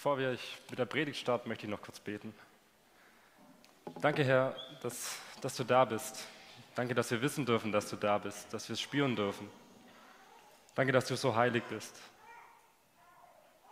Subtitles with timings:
[0.00, 0.38] Bevor wir
[0.70, 2.32] mit der Predigt starten, möchte ich noch kurz beten.
[4.00, 6.26] Danke, Herr, dass, dass du da bist.
[6.74, 9.50] Danke, dass wir wissen dürfen, dass du da bist, dass wir es spüren dürfen.
[10.74, 11.94] Danke, dass du so heilig bist.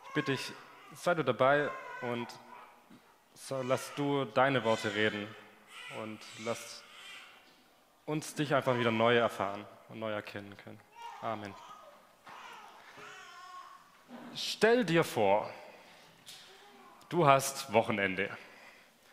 [0.07, 0.53] Ich bitte dich,
[0.93, 1.71] sei du dabei
[2.03, 2.27] und
[3.63, 5.27] lass du deine Worte reden
[6.03, 6.85] und lass
[8.05, 10.81] uns dich einfach wieder neu erfahren und neu erkennen können.
[11.23, 11.55] Amen.
[14.35, 15.51] Stell dir vor,
[17.09, 18.31] du hast Wochenende,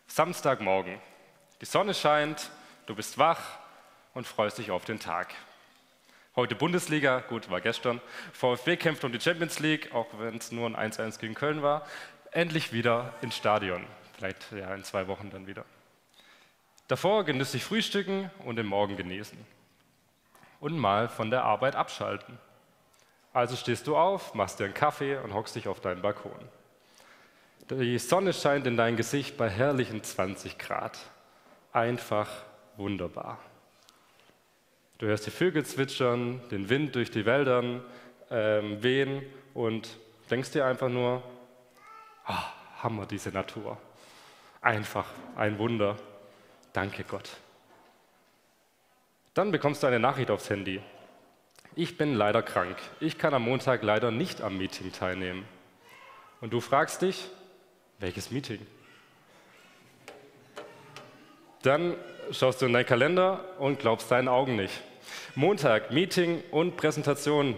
[0.07, 0.99] Samstagmorgen,
[1.61, 2.51] die Sonne scheint,
[2.85, 3.41] du bist wach
[4.13, 5.33] und freust dich auf den Tag.
[6.35, 8.01] Heute Bundesliga, gut, war gestern.
[8.33, 11.87] VfB kämpft um die Champions League, auch wenn es nur ein 1-1 gegen Köln war.
[12.31, 13.85] Endlich wieder ins Stadion.
[14.17, 15.63] Vielleicht ja in zwei Wochen dann wieder.
[16.89, 19.37] Davor genüsslich frühstücken und den Morgen genießen.
[20.59, 22.37] Und mal von der Arbeit abschalten.
[23.31, 26.31] Also stehst du auf, machst dir einen Kaffee und hockst dich auf deinen Balkon.
[27.71, 30.99] Die Sonne scheint in dein Gesicht bei herrlichen 20 Grad.
[31.73, 32.29] Einfach
[32.77, 33.39] wunderbar.
[34.99, 37.81] Du hörst die Vögel zwitschern, den Wind durch die Wälder
[38.29, 39.23] ähm, wehen
[39.55, 39.97] und
[40.29, 41.23] denkst dir einfach nur,
[42.27, 43.79] oh, Hammer diese Natur.
[44.61, 45.97] Einfach ein Wunder.
[46.71, 47.31] Danke Gott.
[49.33, 50.81] Dann bekommst du eine Nachricht aufs Handy.
[51.75, 52.77] Ich bin leider krank.
[52.99, 55.45] Ich kann am Montag leider nicht am Meeting teilnehmen.
[56.41, 57.27] Und du fragst dich,
[57.99, 58.65] welches Meeting?
[61.61, 61.95] Dann
[62.31, 64.81] schaust du in deinen Kalender und glaubst deinen Augen nicht.
[65.35, 67.55] Montag, Meeting und Präsentation.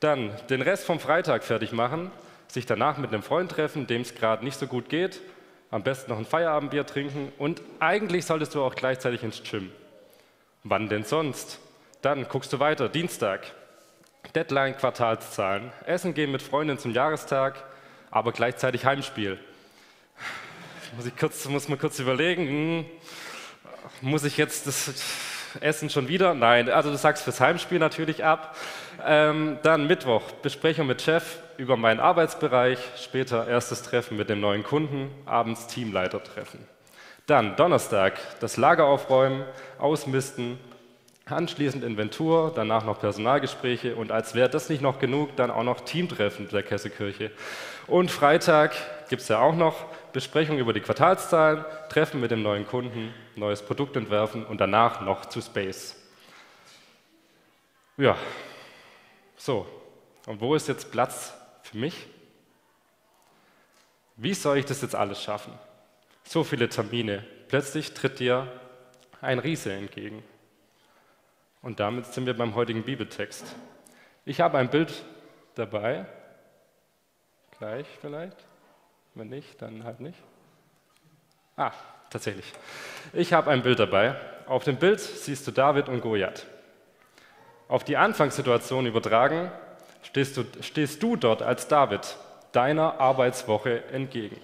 [0.00, 2.10] Dann den Rest vom Freitag fertig machen,
[2.48, 5.20] sich danach mit einem Freund treffen, dem es gerade nicht so gut geht,
[5.70, 9.72] am besten noch ein Feierabendbier trinken und eigentlich solltest du auch gleichzeitig ins Gym.
[10.62, 11.58] Wann denn sonst?
[12.02, 13.46] Dann guckst du weiter, Dienstag.
[14.34, 15.72] Deadline Quartalszahlen.
[15.86, 17.62] Essen gehen mit Freunden zum Jahrestag,
[18.10, 19.38] aber gleichzeitig Heimspiel.
[20.96, 22.84] Muss, ich kurz, muss man kurz überlegen, hm,
[24.00, 24.92] muss ich jetzt das
[25.60, 26.34] Essen schon wieder?
[26.34, 28.56] Nein, also du sagst fürs Heimspiel natürlich ab.
[29.04, 34.62] Ähm, dann Mittwoch, Besprechung mit Chef über meinen Arbeitsbereich, später erstes Treffen mit dem neuen
[34.62, 36.60] Kunden, abends Teamleitertreffen.
[37.26, 39.44] Dann Donnerstag, das Lager aufräumen,
[39.78, 40.58] ausmisten,
[41.26, 45.80] anschließend Inventur, danach noch Personalgespräche und als wäre das nicht noch genug, dann auch noch
[45.80, 47.30] Teamtreffen der Kessekirche.
[47.86, 48.74] Und Freitag
[49.08, 53.62] gibt es ja auch noch Besprechung über die Quartalszahlen, Treffen mit dem neuen Kunden, neues
[53.62, 55.96] Produkt entwerfen und danach noch zu Space.
[57.96, 58.16] Ja,
[59.36, 59.66] so.
[60.26, 62.06] Und wo ist jetzt Platz für mich?
[64.16, 65.52] Wie soll ich das jetzt alles schaffen?
[66.24, 67.24] So viele Termine.
[67.48, 68.48] Plötzlich tritt dir
[69.20, 70.22] ein Riese entgegen.
[71.64, 73.56] Und damit sind wir beim heutigen Bibeltext.
[74.26, 75.02] Ich habe ein Bild
[75.54, 76.04] dabei.
[77.56, 78.36] Gleich vielleicht.
[79.14, 80.18] Wenn nicht, dann halt nicht.
[81.56, 81.72] Ah,
[82.10, 82.52] tatsächlich.
[83.14, 84.14] Ich habe ein Bild dabei.
[84.44, 86.46] Auf dem Bild siehst du David und Goliath.
[87.66, 89.50] Auf die Anfangssituation übertragen,
[90.02, 92.18] stehst du, stehst du dort als David
[92.52, 94.36] deiner Arbeitswoche entgegen,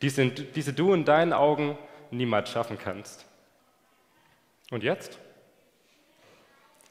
[0.00, 1.76] diese, diese du in deinen Augen
[2.12, 3.26] niemals schaffen kannst.
[4.70, 5.18] Und jetzt?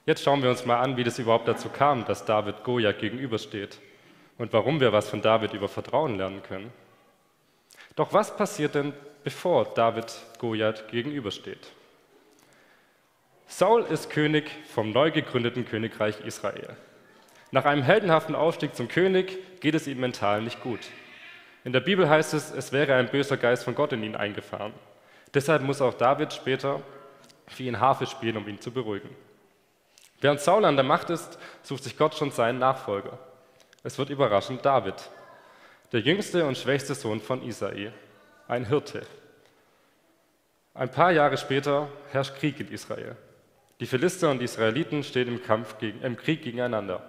[0.05, 3.79] Jetzt schauen wir uns mal an, wie das überhaupt dazu kam, dass David Goliath gegenübersteht
[4.37, 6.71] und warum wir was von David über Vertrauen lernen können.
[7.95, 11.71] Doch was passiert denn, bevor David Goliath gegenübersteht?
[13.47, 16.75] Saul ist König vom neu gegründeten Königreich Israel.
[17.51, 20.81] Nach einem heldenhaften Aufstieg zum König geht es ihm mental nicht gut.
[21.63, 24.73] In der Bibel heißt es, es wäre ein böser Geist von Gott in ihn eingefahren.
[25.33, 26.81] Deshalb muss auch David später
[27.47, 29.09] für ihn Harfe spielen, um ihn zu beruhigen.
[30.25, 33.19] Während Saul an der Macht ist, sucht sich Gott schon seinen Nachfolger.
[33.83, 34.95] Es wird überraschend David,
[35.91, 37.91] der jüngste und schwächste Sohn von Isai,
[38.47, 39.05] ein Hirte.
[40.73, 43.15] Ein paar Jahre später herrscht Krieg in Israel.
[43.79, 47.07] Die Philister und die Israeliten stehen im, Kampf gegen, im Krieg gegeneinander.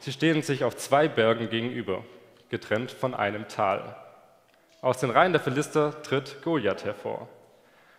[0.00, 2.02] Sie stehen sich auf zwei Bergen gegenüber,
[2.48, 3.94] getrennt von einem Tal.
[4.80, 7.28] Aus den Reihen der Philister tritt Goliath hervor.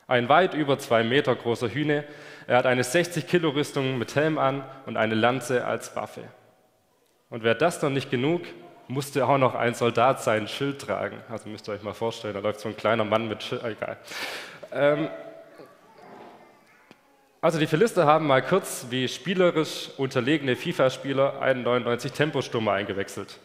[0.08, 2.06] Ein weit über zwei Meter großer Hühne.
[2.48, 6.24] Er hat eine 60-Kilo-Rüstung mit Helm an und eine Lanze als Waffe.
[7.30, 8.44] Und wäre das noch nicht genug,
[8.88, 11.18] musste auch noch ein Soldat sein Schild tragen.
[11.30, 13.66] Also müsst ihr euch mal vorstellen, da läuft so ein kleiner Mann mit Schild.
[13.66, 13.98] Egal.
[14.72, 15.10] Ähm,
[17.42, 23.40] also die Philister haben mal kurz wie spielerisch unterlegene FIFA-Spieler einen 99 Temposturmer eingewechselt,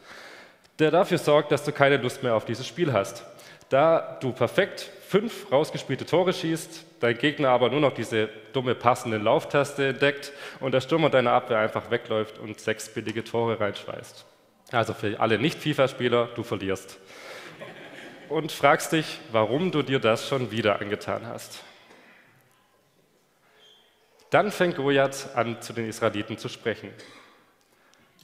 [0.79, 3.25] der dafür sorgt, dass du keine Lust mehr auf dieses Spiel hast.
[3.73, 9.17] Da du perfekt fünf rausgespielte Tore schießt, dein Gegner aber nur noch diese dumme passende
[9.17, 10.31] Lauftaste entdeckt
[10.61, 14.27] und der Stürmer deiner Abwehr einfach wegläuft und sechs billige Tore reinschweißt.
[14.73, 16.99] Also für alle Nicht-FIFA-Spieler, du verlierst.
[18.29, 21.65] Und fragst dich, warum du dir das schon wieder angetan hast.
[24.29, 26.91] Dann fängt Goliath an, zu den Israeliten zu sprechen.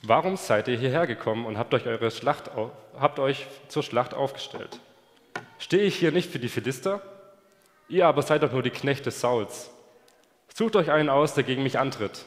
[0.03, 1.85] Warum seid ihr hierher gekommen und habt euch,
[2.15, 2.51] Schlacht,
[3.01, 4.79] habt euch zur Schlacht aufgestellt?
[5.69, 7.03] Stehe ich hier nicht für die Philister?
[7.91, 9.69] Ihr aber seid doch nur die Knechte Sauls.
[10.55, 12.25] Sucht euch einen aus, der gegen mich antritt.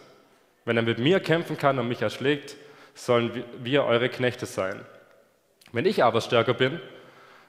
[0.63, 2.55] Wenn er mit mir kämpfen kann und mich erschlägt,
[2.93, 4.85] sollen wir eure Knechte sein.
[5.71, 6.79] Wenn ich aber stärker bin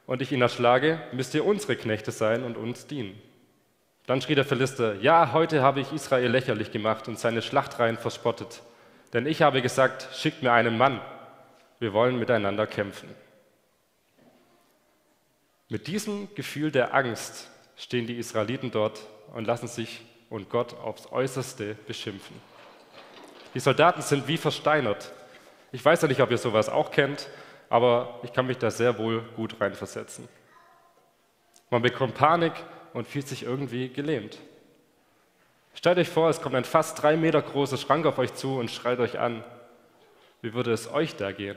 [0.06, 3.20] und ich ihn erschlage, müsst ihr unsere Knechte sein und uns dienen.
[4.06, 8.62] Dann schrie der Philister, ja, heute habe ich Israel lächerlich gemacht und seine Schlachtreihen verspottet.
[9.12, 11.02] Denn ich habe gesagt, schickt mir einen Mann,
[11.80, 13.10] wir wollen miteinander kämpfen.
[15.72, 19.00] Mit diesem Gefühl der Angst stehen die Israeliten dort
[19.32, 22.36] und lassen sich und Gott aufs äußerste beschimpfen.
[23.54, 25.12] Die Soldaten sind wie versteinert.
[25.72, 27.26] Ich weiß ja nicht, ob ihr sowas auch kennt,
[27.70, 30.28] aber ich kann mich da sehr wohl gut reinversetzen.
[31.70, 32.52] Man bekommt Panik
[32.92, 34.36] und fühlt sich irgendwie gelähmt.
[35.72, 38.70] Stellt euch vor, es kommt ein fast drei Meter großer Schrank auf euch zu und
[38.70, 39.42] schreit euch an.
[40.42, 41.56] Wie würde es euch da gehen?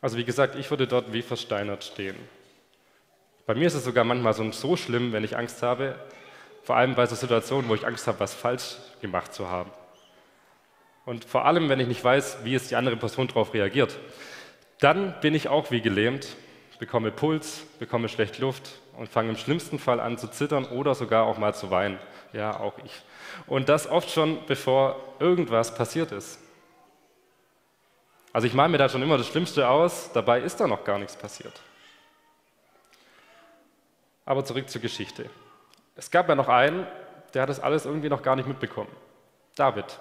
[0.00, 2.16] Also wie gesagt, ich würde dort wie versteinert stehen.
[3.46, 5.94] Bei mir ist es sogar manchmal so, schlimm, wenn ich Angst habe,
[6.62, 9.70] vor allem bei so Situationen, wo ich Angst habe, was falsch gemacht zu haben.
[11.06, 13.98] Und vor allem, wenn ich nicht weiß, wie jetzt die andere Person darauf reagiert.
[14.80, 16.36] Dann bin ich auch wie gelähmt,
[16.78, 21.24] bekomme Puls, bekomme schlecht Luft und fange im schlimmsten Fall an zu zittern oder sogar
[21.24, 21.98] auch mal zu weinen.
[22.34, 22.92] Ja, auch ich.
[23.46, 26.38] Und das oft schon, bevor irgendwas passiert ist.
[28.32, 30.98] Also ich male mir da schon immer das Schlimmste aus, dabei ist da noch gar
[30.98, 31.60] nichts passiert.
[34.24, 35.30] Aber zurück zur Geschichte.
[35.96, 36.86] Es gab ja noch einen,
[37.34, 38.90] der hat das alles irgendwie noch gar nicht mitbekommen.
[39.56, 39.98] David.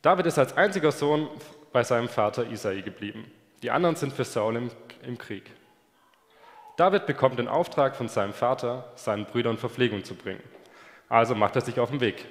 [0.00, 1.28] David ist als einziger Sohn
[1.72, 3.30] bei seinem Vater Isai geblieben.
[3.62, 4.70] Die anderen sind für Saul im,
[5.02, 5.50] im Krieg.
[6.76, 10.42] David bekommt den Auftrag von seinem Vater, seinen Brüdern Verpflegung zu bringen.
[11.08, 12.26] Also macht er sich auf den Weg.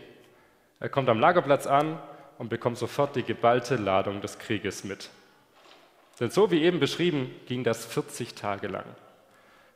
[0.80, 2.00] Er kommt am Lagerplatz an
[2.41, 5.11] und bekommt sofort die geballte Ladung des Krieges mit.
[6.19, 8.85] Denn so wie eben beschrieben, ging das 40 Tage lang.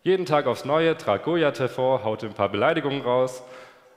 [0.01, 3.43] Jeden Tag aufs Neue trat Goliath hervor, haute ein paar Beleidigungen raus,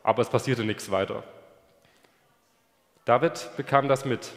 [0.03, 1.23] aber es passierte nichts weiter.
[3.07, 4.33] David bekam das mit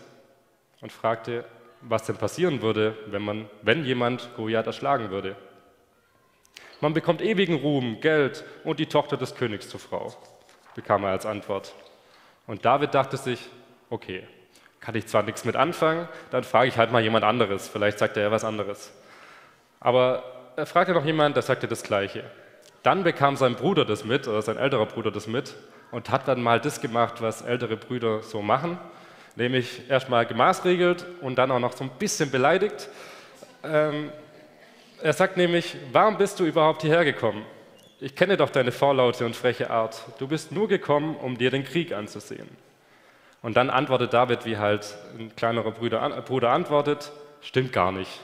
[0.80, 1.44] und fragte,
[1.82, 5.36] was denn passieren würde, wenn, man, wenn jemand Goliath erschlagen würde.
[6.80, 10.16] Man bekommt ewigen Ruhm, Geld und die Tochter des Königs zur Frau,
[10.74, 11.76] bekam er als Antwort.
[12.48, 13.50] Und David dachte sich,
[13.92, 14.24] okay,
[14.80, 18.18] kann ich zwar nichts mit anfangen, dann frage ich halt mal jemand anderes, vielleicht sagt
[18.18, 18.92] er ja was anderes.
[19.80, 20.24] Aber
[20.56, 22.24] er fragte noch jemand, der sagte das Gleiche.
[22.82, 25.56] Dann bekam sein Bruder das mit, oder sein älterer Bruder das mit,
[25.92, 28.80] und hat dann mal das gemacht, was ältere Brüder so machen,
[29.36, 32.90] nämlich erstmal gemaßregelt und dann auch noch so ein bisschen beleidigt.
[33.64, 34.12] Ähm,
[35.04, 37.46] er sagt nämlich, warum bist du überhaupt hierher gekommen?
[38.00, 40.02] Ich kenne doch deine vorlaute und freche Art.
[40.18, 42.50] Du bist nur gekommen, um dir den Krieg anzusehen.
[43.42, 47.12] Und dann antwortet David, wie halt ein kleinerer Bruder, Bruder antwortet,
[47.42, 48.20] stimmt gar nicht.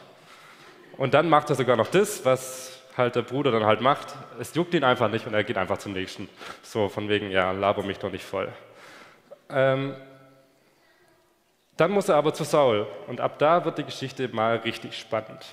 [0.98, 4.16] Und dann macht er sogar noch das, was halt der Bruder dann halt macht.
[4.40, 6.30] Es juckt ihn einfach nicht und er geht einfach zum nächsten.
[6.64, 8.52] So von wegen, ja, laber mich doch nicht voll.
[9.50, 9.96] Ähm,
[11.77, 15.46] dann muss er aber zu Saul und ab da wird die Geschichte mal richtig spannend.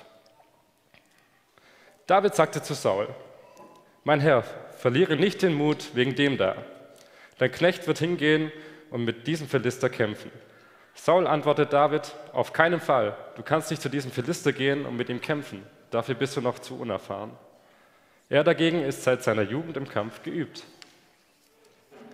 [2.07, 3.07] David sagte zu Saul,
[4.03, 4.43] mein Herr,
[4.77, 6.55] verliere nicht den Mut wegen dem da.
[7.37, 8.51] Dein Knecht wird hingehen
[8.91, 10.31] und mit diesem Philister kämpfen.
[10.93, 13.15] Saul antwortet David, auf keinen Fall.
[13.35, 15.63] Du kannst nicht zu diesem Philister gehen und mit ihm kämpfen.
[15.91, 17.31] Dafür bist du noch zu unerfahren.
[18.29, 20.63] Er dagegen ist seit seiner Jugend im Kampf geübt.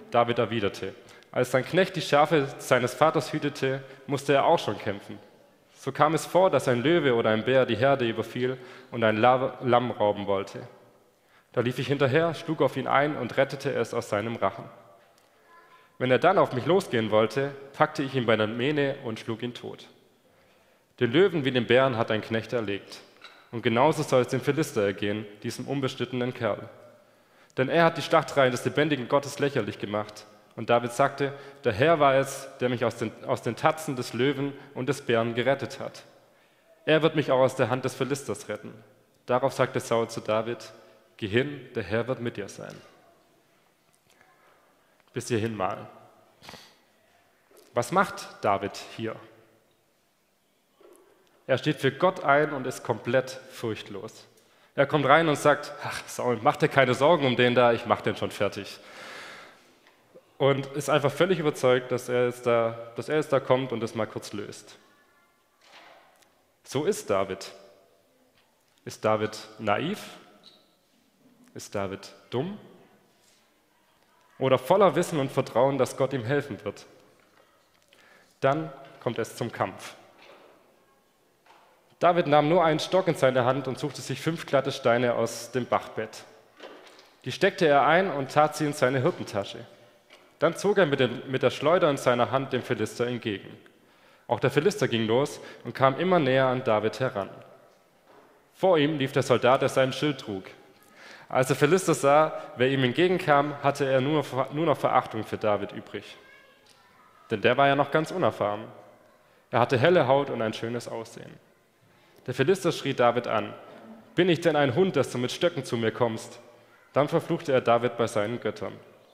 [0.10, 0.94] David erwiderte,
[1.32, 5.18] als sein Knecht die Schafe seines Vaters hütete, musste er auch schon kämpfen.
[5.74, 8.58] So kam es vor, dass ein Löwe oder ein Bär die Herde überfiel
[8.92, 10.68] und ein Lamm rauben wollte.
[11.54, 14.66] Da lief ich hinterher, schlug auf ihn ein und rettete es aus seinem Rachen.
[16.02, 19.44] Wenn er dann auf mich losgehen wollte, packte ich ihn bei der Mähne und schlug
[19.44, 19.88] ihn tot.
[21.00, 23.02] Den Löwen wie den Bären hat ein Knecht erlegt.
[23.52, 26.68] Und genauso soll es dem Philister ergehen, diesem unbeschnittenen Kerl.
[27.56, 30.26] Denn er hat die Schlachtreihen des lebendigen Gottes lächerlich gemacht.
[30.56, 34.14] Und David sagte, der Herr war es, der mich aus den, aus den Tatzen des
[34.14, 36.02] Löwen und des Bären gerettet hat.
[36.88, 38.74] Er wird mich auch aus der Hand des Philisters retten.
[39.28, 40.74] Darauf sagte Saul zu David,
[41.18, 42.74] geh hin, der Herr wird mit dir sein.
[45.14, 45.88] Bis hierhin mal.
[47.74, 49.16] Was macht David hier?
[51.48, 54.28] Er steht für Gott ein und ist komplett furchtlos.
[54.76, 57.86] Er kommt rein und sagt, ach Saul, mach dir keine Sorgen um den da, ich
[57.86, 58.80] mach den schon fertig.
[60.38, 63.80] und ist einfach völlig überzeugt, dass er, jetzt da, dass er jetzt da kommt und
[63.80, 64.76] das mal kurz löst.
[66.64, 67.52] So ist David.
[68.84, 70.00] Ist David naiv?
[71.54, 72.58] Ist David dumm?
[74.42, 76.88] Oder voller Wissen und Vertrauen, dass Gott ihm helfen wird?
[78.40, 79.94] Dann kommt es zum Kampf.
[82.00, 85.52] David nahm nur einen Stock in seine Hand und suchte sich fünf glatte Steine aus
[85.52, 86.24] dem Bachbett.
[87.24, 89.60] Die steckte er ein und tat sie in seine Hirtentasche.
[90.40, 93.56] Dann zog er mit, den, mit der Schleuder in seiner Hand dem Philister entgegen.
[94.28, 97.30] Auch der Philister ging los und kam immer näher an David heran.
[98.56, 100.46] Vor ihm lief der Soldat, der seinen Schild trug.
[101.32, 105.38] Als der Philister sah, wer ihm entgegenkam, hatte er nur noch, nur noch Verachtung für
[105.38, 106.18] David übrig.
[107.30, 108.66] Denn der war ja noch ganz unerfahren.
[109.50, 111.32] Er hatte helle Haut und ein schönes Aussehen.
[112.28, 113.54] Der Philister schrie David an:
[114.14, 116.42] Bin ich denn ein Hund, dass du mit Stöcken zu mir kommst?
[116.92, 118.74] Dann verfluchte er David bei seinen Göttern.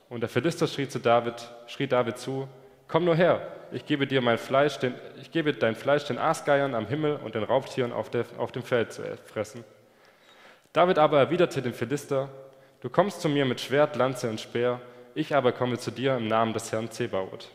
[0.09, 1.35] Und der Philister schrie, zu David,
[1.67, 2.47] schrie David zu,
[2.87, 6.73] komm nur her, ich gebe dir mein Fleisch, den, ich gebe dein Fleisch den Aasgeiern
[6.73, 9.63] am Himmel und den Raubtieren auf, der, auf dem Feld zu fressen.
[10.77, 12.29] David aber erwiderte den Philister,
[12.81, 14.79] du kommst zu mir mit Schwert, Lanze und Speer,
[15.15, 17.49] ich aber komme zu dir im Namen des Herrn Zebaoth.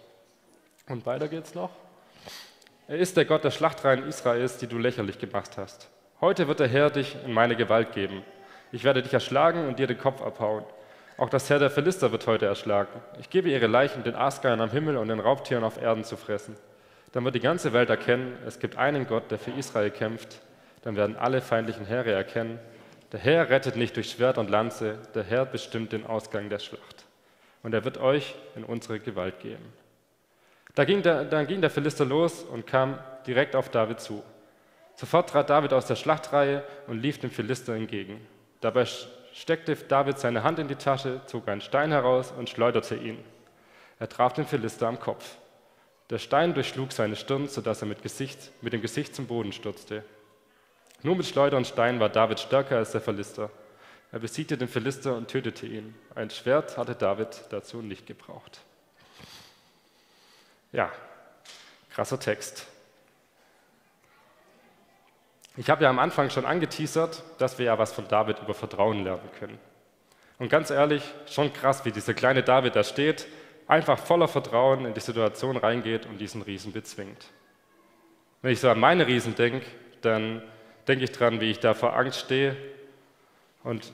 [0.89, 1.71] Und weiter geht's noch.
[2.89, 5.89] Er ist der Gott der Schlachtreihen Israels, die du lächerlich gemacht hast.
[6.21, 8.25] Heute wird der Herr dich in meine Gewalt geben.
[8.73, 10.65] Ich werde dich erschlagen und dir den Kopf abhauen.
[11.17, 12.91] Auch das Herr der Philister wird heute erschlagen.
[13.21, 16.57] Ich gebe ihre Leichen den Aasgeiern am Himmel und den Raubtieren auf Erden zu fressen.
[17.13, 20.41] Dann wird die ganze Welt erkennen, es gibt einen Gott, der für Israel kämpft.
[20.83, 22.59] Dann werden alle feindlichen Heere erkennen,
[23.13, 27.05] der Herr rettet nicht durch Schwert und Lanze, der Herr bestimmt den Ausgang der Schlacht.
[27.63, 29.73] Und er wird euch in unsere Gewalt geben.
[30.75, 34.23] Da ging der, dann ging der Philister los und kam direkt auf David zu.
[34.95, 38.27] Sofort trat David aus der Schlachtreihe und lief dem Philister entgegen.
[38.61, 38.87] Dabei
[39.35, 43.19] steckte David seine Hand in die Tasche, zog einen Stein heraus und schleuderte ihn.
[43.99, 45.37] Er traf den Philister am Kopf.
[46.11, 50.05] Der Stein durchschlug seine Stirn, sodass er mit, Gesicht, mit dem Gesicht zum Boden stürzte.
[51.03, 53.51] Nur mit Schleuder und Stein war David stärker als der Philister.
[54.13, 55.95] Er besiegte den Philister und tötete ihn.
[56.15, 58.61] Ein Schwert hatte David dazu nicht gebraucht.
[60.71, 60.93] Ja,
[61.91, 62.67] krasser Text.
[65.57, 69.05] Ich habe ja am Anfang schon angeteasert, dass wir ja was von David über Vertrauen
[69.05, 69.59] lernen können.
[70.39, 73.27] Und ganz ehrlich, schon krass, wie dieser kleine David da steht,
[73.67, 77.27] einfach voller Vertrauen in die Situation reingeht und diesen Riesen bezwingt.
[78.41, 79.67] Wenn ich so an meine Riesen denke,
[80.01, 80.43] dann
[80.89, 82.57] denke ich dran, wie ich da vor Angst stehe
[83.63, 83.93] und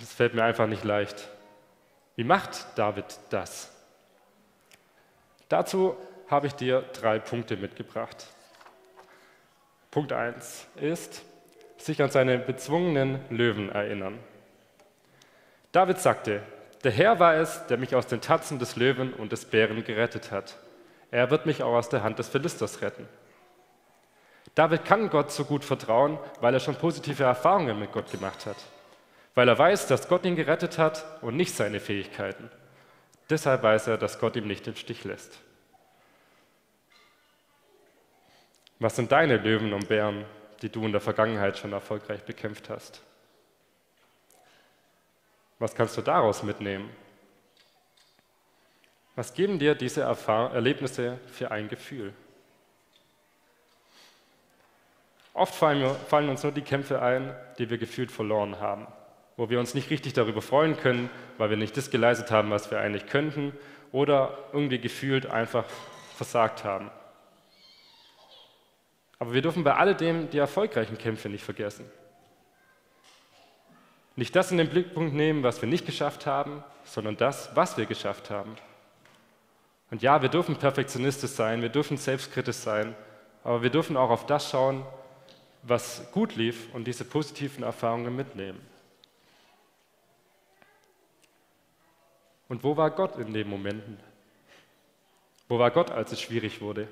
[0.00, 1.28] es fällt mir einfach nicht leicht.
[2.16, 3.70] Wie macht David das?
[5.48, 5.96] Dazu
[6.28, 8.26] habe ich dir drei Punkte mitgebracht.
[9.90, 11.22] Punkt 1 ist,
[11.76, 14.18] sich an seine bezwungenen Löwen erinnern.
[15.72, 16.42] David sagte,
[16.82, 20.30] der Herr war es, der mich aus den Tatzen des Löwen und des Bären gerettet
[20.30, 20.58] hat.
[21.10, 23.08] Er wird mich auch aus der Hand des Philisters retten.
[24.54, 28.56] David kann Gott so gut vertrauen, weil er schon positive Erfahrungen mit Gott gemacht hat.
[29.34, 32.50] Weil er weiß, dass Gott ihn gerettet hat und nicht seine Fähigkeiten.
[33.30, 35.40] Deshalb weiß er, dass Gott ihm nicht im Stich lässt.
[38.78, 40.24] Was sind deine Löwen und Bären,
[40.62, 43.00] die du in der Vergangenheit schon erfolgreich bekämpft hast?
[45.58, 46.90] Was kannst du daraus mitnehmen?
[49.16, 52.12] Was geben dir diese Erfahr Erlebnisse für ein Gefühl?
[55.34, 58.86] Oft fallen, fallen uns nur die Kämpfe ein, die wir gefühlt verloren haben,
[59.36, 62.70] wo wir uns nicht richtig darüber freuen können, weil wir nicht das geleistet haben, was
[62.70, 63.52] wir eigentlich könnten,
[63.90, 65.64] oder irgendwie gefühlt einfach
[66.16, 66.90] versagt haben.
[69.18, 71.90] Aber wir dürfen bei alledem die erfolgreichen Kämpfe nicht vergessen.
[74.16, 77.86] Nicht das in den Blickpunkt nehmen, was wir nicht geschafft haben, sondern das, was wir
[77.86, 78.54] geschafft haben.
[79.90, 82.94] Und ja, wir dürfen perfektionistisch sein, wir dürfen selbstkritisch sein,
[83.42, 84.84] aber wir dürfen auch auf das schauen,
[85.66, 88.60] was gut lief und diese positiven Erfahrungen mitnehmen.
[92.48, 93.98] Und wo war Gott in den Momenten?
[95.48, 96.88] Wo war Gott, als es schwierig wurde?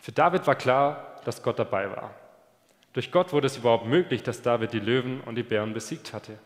[0.00, 2.14] Für David war klar, dass Gott dabei war.
[2.92, 6.38] Durch Gott wurde es überhaupt möglich, dass David die Löwen und die Bären besiegt hatte.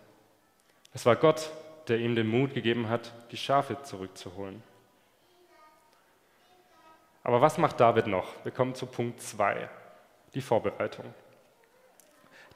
[0.92, 1.50] Es war Gott,
[1.88, 4.62] der ihm den Mut gegeben hat, die Schafe zurückzuholen.
[7.24, 8.28] Aber was macht David noch?
[8.44, 9.68] Wir kommen zu Punkt 2,
[10.34, 11.06] die Vorbereitung.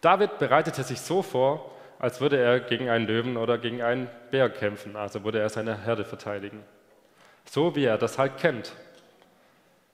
[0.00, 4.48] David bereitete sich so vor, als würde er gegen einen Löwen oder gegen einen Bär
[4.50, 6.62] kämpfen, also würde er seine Herde verteidigen.
[7.44, 8.72] So wie er das halt kennt.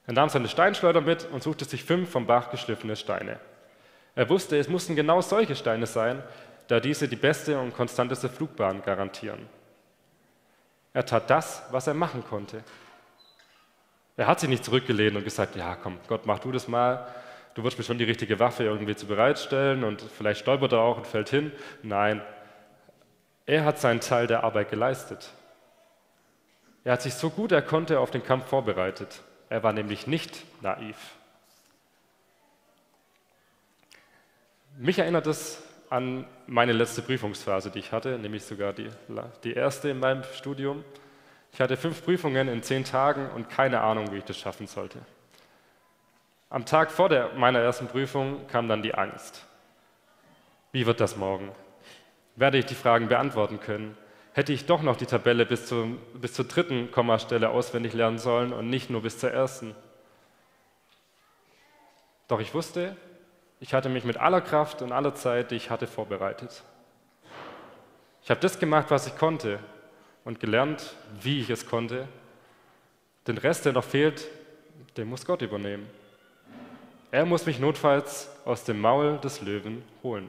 [0.05, 3.39] Er nahm seine Steinschleuder mit und suchte sich fünf vom Bach geschliffene Steine.
[4.13, 6.21] Er wusste, es mussten genau solche Steine sein,
[6.67, 9.49] da diese die beste und konstanteste Flugbahn garantieren.
[10.93, 12.63] Er tat das, was er machen konnte.
[14.17, 17.07] Er hat sich nicht zurückgelehnt und gesagt, ja komm, Gott, mach du das mal.
[17.53, 20.97] Du wirst mir schon die richtige Waffe irgendwie zu bereitstellen und vielleicht stolpert er auch
[20.97, 21.51] und fällt hin.
[21.83, 22.21] Nein,
[23.45, 25.31] er hat seinen Teil der Arbeit geleistet.
[26.83, 29.21] Er hat sich so gut er konnte auf den Kampf vorbereitet.
[29.49, 30.97] Er war nämlich nicht naiv.
[34.77, 38.89] Mich erinnert es an meine letzte Prüfungsphase, die ich hatte, nämlich sogar die,
[39.43, 40.83] die erste in meinem Studium.
[41.55, 44.99] Ich hatte fünf Prüfungen in zehn Tagen und keine Ahnung, wie ich das schaffen sollte.
[46.49, 49.45] Am Tag vor der, meiner ersten Prüfung kam dann die Angst.
[50.73, 51.53] Wie wird das morgen?
[52.35, 53.97] Werde ich die Fragen beantworten können?
[54.33, 58.51] Hätte ich doch noch die Tabelle bis, zum, bis zur dritten Kommastelle auswendig lernen sollen
[58.51, 59.75] und nicht nur bis zur ersten?
[62.27, 62.97] Doch ich wusste,
[63.61, 66.63] ich hatte mich mit aller Kraft und aller Zeit, die ich hatte, vorbereitet.
[68.23, 69.61] Ich habe das gemacht, was ich konnte
[70.25, 72.07] und gelernt, wie ich es konnte.
[73.27, 74.27] Den Rest, der noch fehlt,
[74.97, 75.89] den muss Gott übernehmen.
[77.11, 80.27] Er muss mich notfalls aus dem Maul des Löwen holen.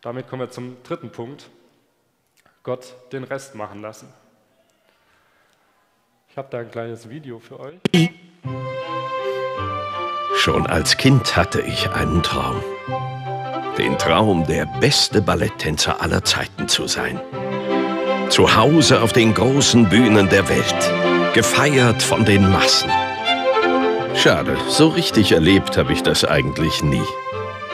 [0.00, 1.48] Damit kommen wir zum dritten Punkt.
[2.62, 4.12] Gott den Rest machen lassen.
[6.30, 7.78] Ich habe da ein kleines Video für euch.
[10.36, 12.62] Schon als Kind hatte ich einen Traum.
[13.78, 17.20] Den Traum, der beste Balletttänzer aller Zeiten zu sein.
[18.30, 22.90] Zu Hause auf den großen Bühnen der Welt, gefeiert von den Massen.
[24.14, 27.04] Schade, so richtig erlebt habe ich das eigentlich nie.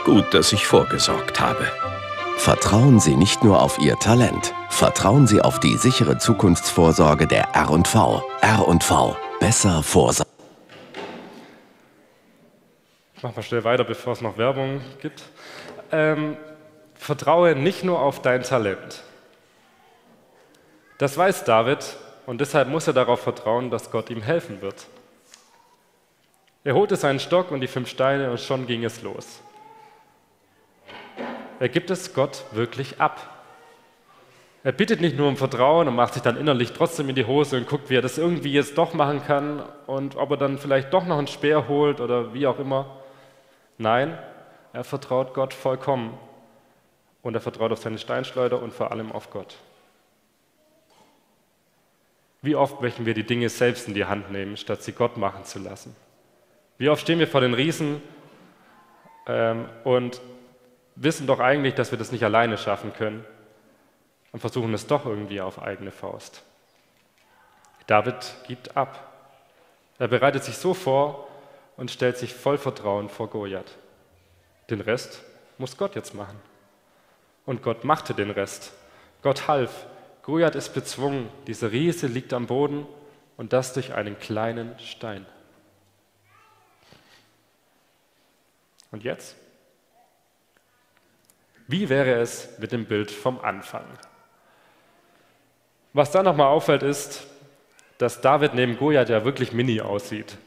[0.04, 1.64] Gut, dass ich vorgesorgt habe.
[2.36, 8.24] Vertrauen Sie nicht nur auf Ihr Talent, vertrauen Sie auf die sichere Zukunftsvorsorge der R&V.
[8.40, 10.32] R&V, besser vorsorgen.
[13.14, 15.22] Ich mache mal schnell weiter, bevor es noch Werbung gibt.
[15.92, 16.36] Ähm,
[16.94, 19.02] vertraue nicht nur auf dein Talent.
[20.98, 21.96] Das weiß David
[22.26, 24.86] und deshalb muss er darauf vertrauen, dass Gott ihm helfen wird.
[26.64, 29.42] Er holte seinen Stock und die fünf Steine und schon ging es los.
[31.58, 33.28] Er gibt es Gott wirklich ab.
[34.64, 37.56] Er bittet nicht nur um Vertrauen und macht sich dann innerlich trotzdem in die Hose
[37.56, 40.92] und guckt, wie er das irgendwie jetzt doch machen kann und ob er dann vielleicht
[40.92, 42.86] doch noch einen Speer holt oder wie auch immer.
[43.76, 44.16] Nein,
[44.72, 46.18] er vertraut Gott vollkommen
[47.22, 49.56] und er vertraut auf seine Steinschleuder und vor allem auf Gott.
[52.40, 55.44] Wie oft möchten wir die Dinge selbst in die Hand nehmen, statt sie Gott machen
[55.44, 55.94] zu lassen?
[56.78, 58.02] Wie oft stehen wir vor den Riesen
[59.26, 60.20] ähm, und
[60.96, 63.24] wissen doch eigentlich, dass wir das nicht alleine schaffen können
[64.32, 66.42] und versuchen es doch irgendwie auf eigene Faust.
[67.86, 69.08] David gibt ab.
[69.98, 71.28] Er bereitet sich so vor,
[71.76, 73.76] und stellt sich voll Vertrauen vor Goliath.
[74.72, 75.22] Den Rest
[75.58, 76.40] muss Gott jetzt machen.
[77.44, 78.72] Und Gott machte den Rest.
[79.20, 79.84] Gott half.
[80.22, 81.28] Goliath ist bezwungen.
[81.46, 82.86] Dieser Riese liegt am Boden
[83.36, 85.26] und das durch einen kleinen Stein.
[88.92, 89.36] Und jetzt?
[91.66, 93.84] Wie wäre es mit dem Bild vom Anfang?
[95.92, 97.26] Was da nochmal auffällt, ist,
[97.98, 100.38] dass David neben Goliath ja wirklich mini aussieht.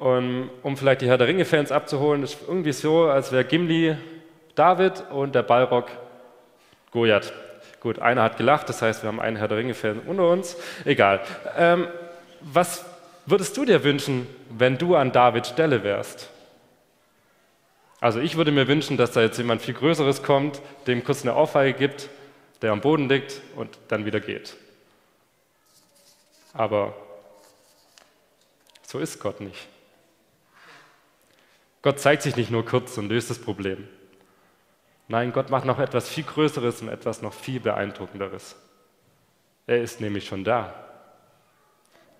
[0.00, 3.98] Und um vielleicht die Herr der Ringe-Fans abzuholen, ist irgendwie so, als wäre Gimli
[4.54, 5.88] David und der Balrog
[6.90, 7.34] Goliath.
[7.80, 10.56] Gut, einer hat gelacht, das heißt, wir haben einen Herr der Ringe-Fan unter uns.
[10.86, 11.20] Egal.
[11.54, 11.86] Ähm,
[12.40, 12.86] was
[13.26, 16.30] würdest du dir wünschen, wenn du an Davids Stelle wärst?
[18.00, 21.36] Also ich würde mir wünschen, dass da jetzt jemand viel Größeres kommt, dem kurz eine
[21.36, 22.08] Ohrfeige gibt,
[22.62, 24.56] der am Boden liegt und dann wieder geht.
[26.54, 26.94] Aber
[28.86, 29.68] so ist Gott nicht.
[31.82, 33.88] Gott zeigt sich nicht nur kurz und löst das Problem.
[35.08, 38.56] Nein, Gott macht noch etwas viel Größeres und etwas noch viel Beeindruckenderes.
[39.66, 40.74] Er ist nämlich schon da.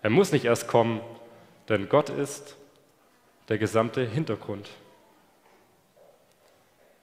[0.03, 1.01] Er muss nicht erst kommen,
[1.69, 2.57] denn Gott ist
[3.49, 4.69] der gesamte Hintergrund.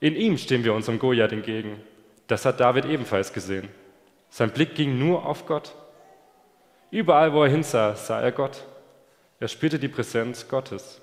[0.00, 1.80] In ihm stehen wir unserem Goliath entgegen.
[2.26, 3.68] Das hat David ebenfalls gesehen.
[4.30, 5.74] Sein Blick ging nur auf Gott.
[6.90, 8.64] Überall, wo er hinsah, sah er Gott.
[9.40, 11.00] Er spürte die Präsenz Gottes.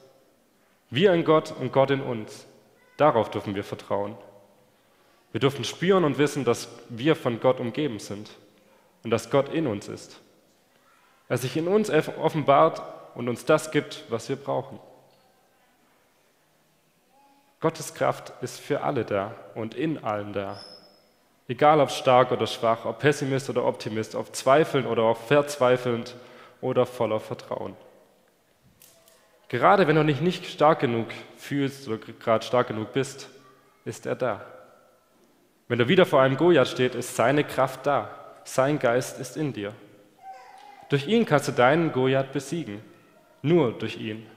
[0.89, 2.45] Wir in Gott und Gott in uns.
[2.97, 4.17] Darauf dürfen wir vertrauen.
[5.31, 8.29] Wir dürfen spüren und wissen, dass wir von Gott umgeben sind
[9.03, 10.19] und dass Gott in uns ist.
[11.27, 12.81] Er sich in uns offenbart
[13.15, 14.79] und uns das gibt, was wir brauchen.
[17.59, 20.59] Gottes Kraft ist für alle da und in allen da.
[21.47, 26.15] Egal ob stark oder schwach, ob Pessimist oder Optimist, ob zweifelnd oder auch verzweifelnd
[26.61, 27.75] oder voller Vertrauen.
[29.47, 33.29] Gerade wenn du dich nicht stark genug fühlst oder gerade stark genug bist,
[33.83, 34.45] ist er da.
[35.67, 38.09] Wenn du wieder vor einem Goliath steht, ist seine Kraft da.
[38.43, 39.73] sein Geist ist in dir.
[40.89, 42.83] Durch ihn kannst du deinen Goliath besiegen.
[43.41, 44.27] Nur durch ihn.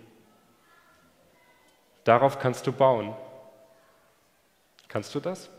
[2.04, 3.14] Darauf kannst du bauen.
[4.88, 5.50] Kannst du das?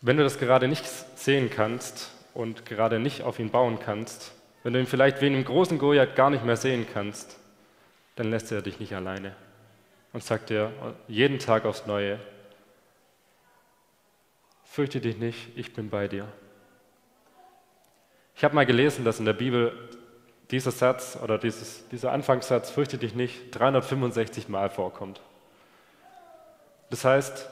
[0.00, 4.72] Wenn du das gerade nicht sehen kannst und gerade nicht auf ihn bauen kannst, wenn
[4.72, 7.38] du ihn vielleicht wie in einem großen Goliath gar nicht mehr sehen kannst,
[8.16, 9.34] dann lässt er dich nicht alleine
[10.12, 10.72] und sagt dir
[11.08, 12.18] jeden Tag aufs Neue,
[14.64, 16.28] fürchte dich nicht, ich bin bei dir.
[18.34, 19.72] Ich habe mal gelesen, dass in der Bibel
[20.50, 25.20] dieser Satz oder dieses, dieser Anfangssatz, fürchte dich nicht, 365 Mal vorkommt.
[26.90, 27.48] Das heißt,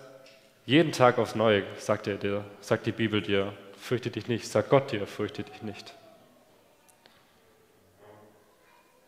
[0.66, 3.52] jeden Tag aufs Neue sagt, er dir, sagt die Bibel dir,
[3.84, 5.94] fürchte dich nicht, sagt Gott dir, fürchte dich nicht.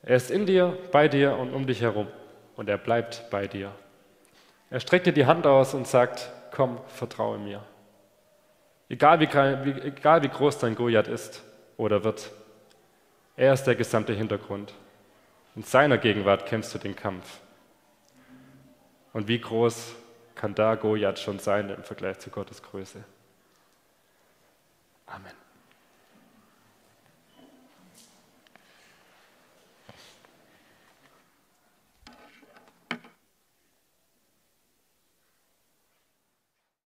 [0.03, 2.09] Er ist in dir, bei dir und um dich herum
[2.57, 3.73] und er bleibt bei dir.
[4.69, 7.65] Er streckt dir die Hand aus und sagt, komm, vertraue mir.
[8.91, 11.43] Egal wie, egal wie groß dein Goliath ist
[11.79, 12.31] oder wird,
[13.35, 14.75] er ist der gesamte Hintergrund.
[15.57, 17.41] In seiner Gegenwart kämpfst du den Kampf.
[19.15, 19.95] Und wie groß
[20.35, 23.03] kann da Goliath schon sein im Vergleich zu Gottes Größe?
[25.09, 25.46] Amen.